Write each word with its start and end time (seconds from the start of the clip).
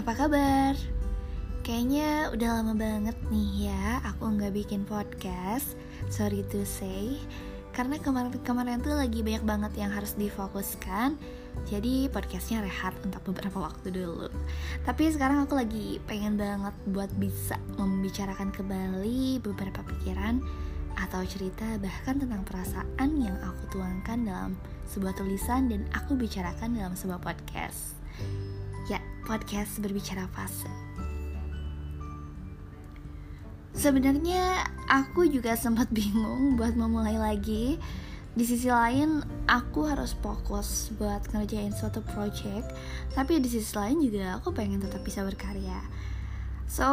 apa 0.00 0.16
kabar? 0.16 0.72
Kayaknya 1.60 2.32
udah 2.32 2.48
lama 2.56 2.72
banget 2.72 3.12
nih 3.28 3.68
ya 3.68 4.00
aku 4.08 4.32
nggak 4.32 4.56
bikin 4.56 4.88
podcast. 4.88 5.76
Sorry 6.08 6.40
to 6.48 6.64
say. 6.64 7.20
Karena 7.76 8.00
kemarin-kemarin 8.00 8.80
tuh 8.80 8.96
lagi 8.96 9.20
banyak 9.20 9.44
banget 9.44 9.76
yang 9.76 9.92
harus 9.92 10.16
difokuskan. 10.16 11.20
Jadi 11.68 12.08
podcastnya 12.08 12.64
rehat 12.64 12.96
untuk 13.04 13.20
beberapa 13.28 13.60
waktu 13.60 13.92
dulu. 13.92 14.32
Tapi 14.88 15.12
sekarang 15.12 15.44
aku 15.44 15.60
lagi 15.60 16.00
pengen 16.08 16.40
banget 16.40 16.72
buat 16.88 17.12
bisa 17.20 17.60
membicarakan 17.76 18.56
kembali 18.56 19.44
beberapa 19.44 19.84
pikiran 19.84 20.40
Atau 20.96 21.28
cerita 21.28 21.76
bahkan 21.76 22.16
tentang 22.16 22.40
perasaan 22.48 23.20
yang 23.20 23.36
aku 23.44 23.76
tuangkan 23.76 24.24
dalam 24.24 24.56
sebuah 24.88 25.12
tulisan 25.12 25.68
Dan 25.68 25.84
aku 25.92 26.16
bicarakan 26.16 26.72
dalam 26.72 26.96
sebuah 26.96 27.20
podcast 27.20 27.99
podcast 29.30 29.78
berbicara 29.78 30.26
fase. 30.34 30.66
Sebenarnya 33.70 34.66
aku 34.90 35.30
juga 35.30 35.54
sempat 35.54 35.86
bingung 35.94 36.58
buat 36.58 36.74
memulai 36.74 37.14
lagi. 37.14 37.78
Di 38.34 38.42
sisi 38.46 38.66
lain, 38.66 39.22
aku 39.46 39.86
harus 39.86 40.18
fokus 40.18 40.90
buat 40.98 41.22
ngerjain 41.30 41.70
suatu 41.70 42.02
project, 42.14 42.74
tapi 43.14 43.38
di 43.38 43.46
sisi 43.46 43.74
lain 43.74 44.02
juga 44.02 44.38
aku 44.38 44.50
pengen 44.50 44.82
tetap 44.82 45.02
bisa 45.06 45.22
berkarya. 45.22 45.78
So, 46.70 46.86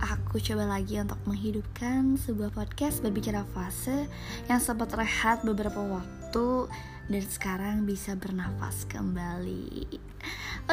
aku 0.00 0.40
coba 0.40 0.64
lagi 0.64 0.96
untuk 0.96 1.20
menghidupkan 1.28 2.16
sebuah 2.16 2.56
podcast 2.56 3.04
berbicara 3.04 3.44
fase 3.52 4.08
yang 4.48 4.64
sempat 4.64 4.96
rehat 4.96 5.44
beberapa 5.44 5.76
waktu 5.76 6.72
dan 7.12 7.24
sekarang 7.28 7.84
bisa 7.84 8.16
bernafas 8.16 8.88
kembali. 8.88 10.00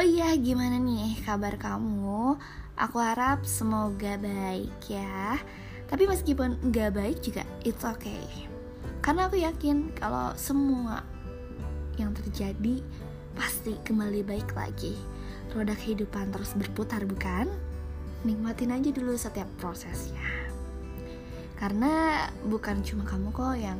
iya, 0.00 0.32
gimana 0.40 0.80
nih 0.80 1.20
kabar 1.28 1.60
kamu? 1.60 2.40
Aku 2.80 2.96
harap 2.96 3.44
semoga 3.44 4.16
baik 4.16 4.80
ya. 4.88 5.36
Tapi 5.84 6.08
meskipun 6.08 6.56
nggak 6.72 6.96
baik 6.96 7.20
juga 7.20 7.44
it's 7.68 7.84
okay. 7.84 8.48
Karena 9.04 9.28
aku 9.28 9.44
yakin 9.44 9.92
kalau 9.92 10.32
semua 10.40 11.04
yang 12.00 12.16
terjadi 12.16 12.80
pasti 13.36 13.76
kembali 13.84 14.24
baik 14.24 14.56
lagi. 14.56 14.96
Roda 15.52 15.76
kehidupan 15.76 16.32
terus 16.32 16.56
berputar 16.56 17.04
bukan? 17.04 17.68
Nikmatin 18.26 18.74
aja 18.74 18.90
dulu 18.90 19.14
setiap 19.14 19.46
prosesnya. 19.62 20.22
Karena 21.54 22.26
bukan 22.46 22.82
cuma 22.82 23.06
kamu 23.06 23.30
kok 23.30 23.54
yang 23.58 23.78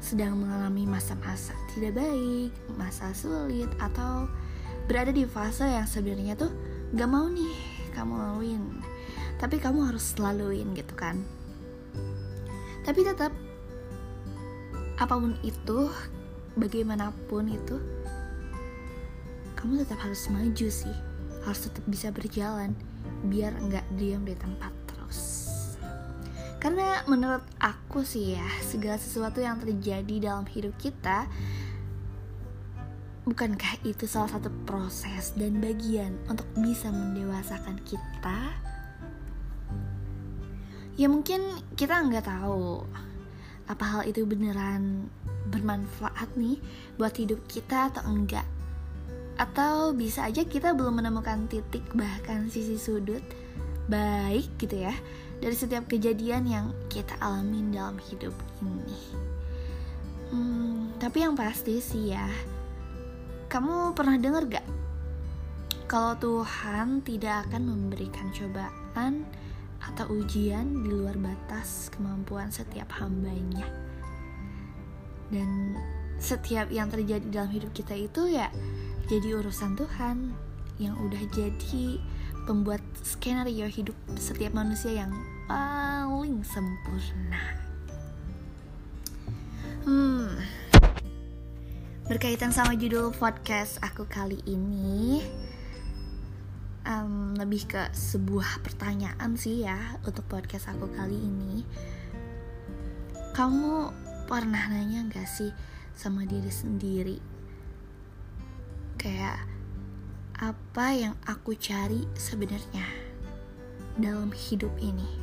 sedang 0.00 0.36
mengalami 0.36 0.84
masa-masa 0.84 1.56
tidak 1.72 1.96
baik, 1.96 2.52
masa 2.76 3.16
sulit, 3.16 3.68
atau 3.80 4.28
berada 4.88 5.08
di 5.12 5.24
fase 5.24 5.64
yang 5.64 5.88
sebenarnya 5.88 6.36
tuh 6.36 6.52
gak 6.92 7.08
mau 7.08 7.28
nih 7.32 7.56
kamu 7.96 8.12
laluin. 8.12 8.62
Tapi 9.40 9.56
kamu 9.60 9.92
harus 9.92 10.16
laluin 10.20 10.76
gitu 10.76 10.92
kan. 10.92 11.20
Tapi 12.84 13.00
tetap 13.04 13.32
apa 14.96 15.14
pun 15.16 15.36
itu 15.44 15.92
bagaimanapun 16.56 17.52
itu 17.52 17.76
kamu 19.56 19.84
tetap 19.84 20.00
harus 20.04 20.28
maju 20.28 20.68
sih. 20.68 20.96
Harus 21.44 21.68
tetap 21.68 21.84
bisa 21.88 22.12
berjalan 22.12 22.76
biar 23.26 23.56
nggak 23.56 23.86
diam 23.98 24.22
di 24.22 24.34
tempat 24.38 24.72
terus 24.88 25.20
karena 26.62 27.04
menurut 27.06 27.44
aku 27.60 28.02
sih 28.02 28.38
ya 28.38 28.48
segala 28.64 28.98
sesuatu 28.98 29.38
yang 29.42 29.60
terjadi 29.60 30.32
dalam 30.32 30.46
hidup 30.48 30.74
kita 30.80 31.28
Bukankah 33.26 33.82
itu 33.82 34.06
salah 34.06 34.38
satu 34.38 34.54
proses 34.62 35.34
dan 35.34 35.58
bagian 35.58 36.14
untuk 36.30 36.46
bisa 36.62 36.94
mendewasakan 36.94 37.74
kita? 37.82 38.54
Ya 40.94 41.10
mungkin 41.10 41.42
kita 41.74 42.06
nggak 42.06 42.22
tahu 42.22 42.86
apa 43.66 43.82
hal 43.82 44.02
itu 44.06 44.22
beneran 44.30 45.10
bermanfaat 45.50 46.38
nih 46.38 46.62
buat 47.02 47.18
hidup 47.18 47.42
kita 47.50 47.90
atau 47.90 48.06
enggak. 48.06 48.46
Atau 49.36 49.92
bisa 49.92 50.24
aja 50.24 50.44
kita 50.44 50.72
belum 50.72 51.04
menemukan 51.04 51.44
titik 51.48 51.84
bahkan 51.92 52.48
sisi 52.48 52.80
sudut 52.80 53.20
baik 53.86 54.50
gitu 54.58 54.82
ya 54.82 54.94
dari 55.38 55.54
setiap 55.54 55.86
kejadian 55.86 56.48
yang 56.48 56.66
kita 56.88 57.14
alamin 57.22 57.70
dalam 57.70 58.00
hidup 58.10 58.34
ini. 58.64 59.00
Hmm, 60.32 60.90
tapi 60.98 61.22
yang 61.22 61.38
pasti 61.38 61.78
sih 61.78 62.10
ya, 62.10 62.26
kamu 63.46 63.94
pernah 63.94 64.18
dengar 64.18 64.42
gak? 64.50 64.66
Kalau 65.86 66.18
Tuhan 66.18 67.06
tidak 67.06 67.46
akan 67.46 67.62
memberikan 67.62 68.34
cobaan 68.34 69.22
atau 69.78 70.10
ujian 70.18 70.82
di 70.82 70.90
luar 70.90 71.14
batas 71.14 71.94
kemampuan 71.94 72.50
setiap 72.50 72.90
hambanya. 72.98 73.70
Dan 75.30 75.78
setiap 76.16 76.72
yang 76.72 76.88
terjadi 76.88 77.24
dalam 77.28 77.52
hidup 77.52 77.70
kita 77.76 77.92
itu 77.92 78.32
ya 78.32 78.48
jadi 79.06 79.38
urusan 79.38 79.78
Tuhan 79.78 80.34
yang 80.82 80.98
udah 80.98 81.22
jadi 81.32 82.00
pembuat 82.46 82.82
skenario 83.02 83.66
hidup 83.66 83.96
setiap 84.14 84.54
manusia 84.54 85.02
yang 85.02 85.10
paling 85.50 86.42
sempurna. 86.46 87.42
Hmm, 89.86 90.34
berkaitan 92.06 92.50
sama 92.50 92.74
judul 92.74 93.14
podcast 93.14 93.78
aku 93.82 94.06
kali 94.10 94.42
ini 94.46 95.22
um, 96.86 97.34
lebih 97.34 97.66
ke 97.66 97.82
sebuah 97.94 98.62
pertanyaan 98.62 99.34
sih 99.34 99.66
ya 99.66 99.78
untuk 100.06 100.26
podcast 100.26 100.70
aku 100.70 100.86
kali 100.94 101.18
ini 101.18 101.62
kamu 103.34 103.90
pernah 104.26 104.70
nanya 104.70 105.06
gak 105.10 105.26
sih 105.30 105.50
sama 105.96 106.28
diri 106.28 106.52
sendiri 106.52 107.18
kayak 109.00 109.40
apa 110.36 110.86
yang 110.92 111.16
aku 111.24 111.56
cari 111.56 112.04
sebenarnya 112.14 112.84
dalam 113.96 114.28
hidup 114.30 114.70
ini 114.78 115.18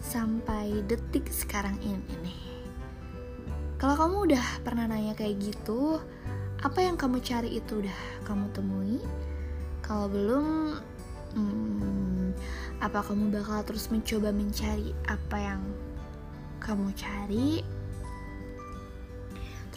sampai 0.00 0.80
detik 0.88 1.28
sekarang 1.28 1.76
ini 1.84 2.48
kalau 3.78 3.94
kamu 3.94 4.16
udah 4.34 4.46
pernah 4.66 4.90
nanya 4.90 5.14
kayak 5.14 5.38
gitu, 5.38 6.02
apa 6.66 6.82
yang 6.82 6.98
kamu 6.98 7.22
cari 7.22 7.62
itu 7.62 7.78
udah 7.78 7.98
kamu 8.26 8.50
temui? 8.50 8.98
Kalau 9.86 10.10
belum, 10.10 10.46
hmm, 11.38 12.34
apa 12.82 13.06
kamu 13.06 13.30
bakal 13.30 13.62
terus 13.62 13.86
mencoba 13.94 14.34
mencari 14.34 14.90
apa 15.06 15.36
yang 15.38 15.62
kamu 16.58 16.90
cari? 16.98 17.62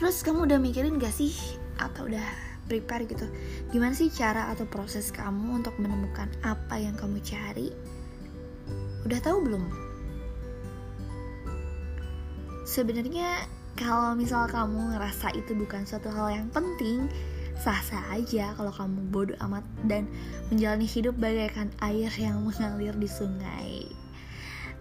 Terus 0.01 0.25
kamu 0.25 0.49
udah 0.49 0.57
mikirin 0.57 0.97
gak 0.97 1.13
sih? 1.13 1.29
Atau 1.77 2.09
udah 2.09 2.25
prepare 2.65 3.05
gitu? 3.05 3.29
Gimana 3.69 3.93
sih 3.93 4.09
cara 4.09 4.49
atau 4.49 4.65
proses 4.65 5.13
kamu 5.13 5.61
untuk 5.61 5.77
menemukan 5.77 6.25
apa 6.41 6.81
yang 6.81 6.97
kamu 6.97 7.21
cari? 7.21 7.69
Udah 9.05 9.21
tahu 9.21 9.45
belum? 9.45 9.61
Sebenarnya 12.65 13.45
kalau 13.77 14.17
misal 14.17 14.49
kamu 14.49 14.97
ngerasa 14.97 15.37
itu 15.37 15.53
bukan 15.53 15.85
suatu 15.85 16.09
hal 16.09 16.33
yang 16.33 16.49
penting, 16.49 17.05
sah-sah 17.61 18.01
aja 18.17 18.57
kalau 18.57 18.73
kamu 18.73 19.05
bodoh 19.13 19.37
amat 19.45 19.61
dan 19.85 20.09
menjalani 20.49 20.89
hidup 20.89 21.13
bagaikan 21.21 21.69
air 21.77 22.09
yang 22.17 22.41
mengalir 22.49 22.97
di 22.97 23.05
sungai. 23.05 23.85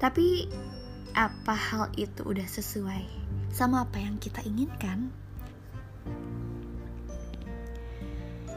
Tapi 0.00 0.48
apa 1.12 1.52
hal 1.52 1.92
itu 2.00 2.24
udah 2.24 2.48
sesuai 2.48 3.19
sama 3.50 3.82
apa 3.84 3.98
yang 3.98 4.16
kita 4.16 4.40
inginkan? 4.46 5.10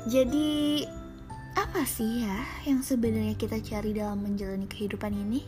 Jadi 0.03 0.83
apa 1.53 1.85
sih 1.85 2.25
ya 2.25 2.39
yang 2.65 2.81
sebenarnya 2.81 3.37
kita 3.37 3.61
cari 3.61 3.93
dalam 3.93 4.21
menjalani 4.21 4.65
kehidupan 4.69 5.13
ini? 5.13 5.41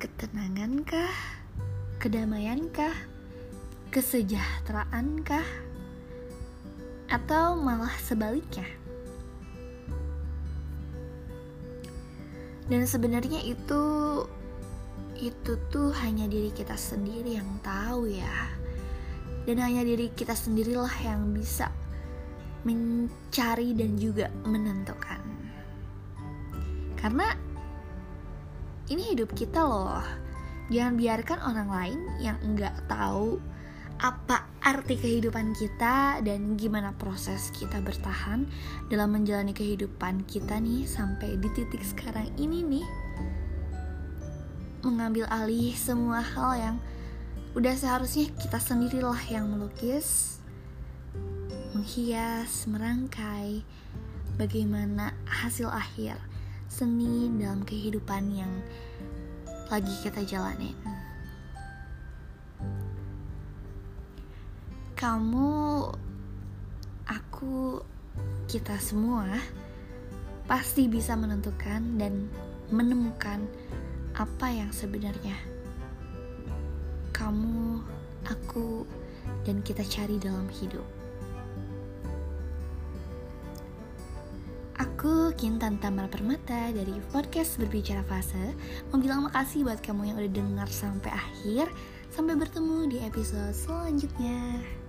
Ketenangankah? 0.00 1.12
Kedamaiankah? 2.00 2.94
Kesejahteraankah? 3.92 5.46
Atau 7.10 7.58
malah 7.58 7.92
sebaliknya? 8.00 8.64
Dan 12.70 12.86
sebenarnya 12.86 13.42
itu 13.42 13.82
itu 15.20 15.60
tuh 15.68 15.92
hanya 16.00 16.24
diri 16.24 16.48
kita 16.48 16.74
sendiri 16.74 17.36
yang 17.36 17.60
tahu 17.60 18.08
ya. 18.08 18.48
Dan 19.44 19.60
hanya 19.60 19.84
diri 19.84 20.08
kita 20.12 20.32
sendirilah 20.32 20.92
yang 21.04 21.36
bisa 21.36 21.68
mencari 22.64 23.76
dan 23.76 24.00
juga 24.00 24.32
menentukan. 24.48 25.20
Karena 26.96 27.32
ini 28.88 29.16
hidup 29.16 29.32
kita 29.36 29.60
loh. 29.64 30.04
Jangan 30.72 30.94
biarkan 30.96 31.38
orang 31.44 31.68
lain 31.68 32.00
yang 32.20 32.36
enggak 32.44 32.76
tahu 32.86 33.40
apa 34.00 34.48
arti 34.64 34.96
kehidupan 34.96 35.52
kita 35.52 36.24
dan 36.24 36.56
gimana 36.56 36.96
proses 36.96 37.52
kita 37.52 37.84
bertahan 37.84 38.48
dalam 38.88 39.12
menjalani 39.12 39.52
kehidupan 39.52 40.24
kita 40.24 40.56
nih 40.56 40.88
sampai 40.88 41.36
di 41.36 41.48
titik 41.52 41.84
sekarang 41.84 42.32
ini 42.40 42.64
nih 42.64 42.86
mengambil 44.80 45.28
alih 45.28 45.76
semua 45.76 46.24
hal 46.24 46.52
yang 46.56 46.76
udah 47.52 47.74
seharusnya 47.76 48.30
kita 48.38 48.56
sendirilah 48.56 49.20
yang 49.28 49.50
melukis 49.50 50.38
menghias, 51.74 52.66
merangkai 52.66 53.62
bagaimana 54.34 55.14
hasil 55.26 55.70
akhir 55.70 56.18
seni 56.70 57.30
dalam 57.38 57.62
kehidupan 57.62 58.30
yang 58.34 58.52
lagi 59.70 59.94
kita 60.02 60.26
jalanin. 60.26 60.74
Kamu, 64.98 65.88
aku, 67.08 67.80
kita 68.44 68.76
semua 68.76 69.40
pasti 70.44 70.90
bisa 70.90 71.14
menentukan 71.14 71.96
dan 71.96 72.28
menemukan 72.68 73.46
apa 74.16 74.46
yang 74.50 74.70
sebenarnya? 74.74 75.36
Kamu, 77.14 77.84
aku, 78.26 78.82
dan 79.44 79.62
kita 79.62 79.84
cari 79.86 80.16
dalam 80.18 80.48
hidup. 80.50 80.86
Aku 84.80 85.36
Kintan 85.36 85.76
Tamar 85.76 86.08
Permata 86.08 86.72
dari 86.72 86.96
podcast 87.12 87.60
Berbicara 87.60 88.00
Fase 88.08 88.56
Mau 88.88 88.96
bilang 88.96 89.28
makasih 89.28 89.68
buat 89.68 89.80
kamu 89.84 90.08
yang 90.08 90.16
udah 90.16 90.32
dengar 90.32 90.68
sampai 90.72 91.12
akhir. 91.12 91.68
Sampai 92.08 92.34
bertemu 92.34 92.88
di 92.88 92.98
episode 93.04 93.52
selanjutnya 93.52 94.79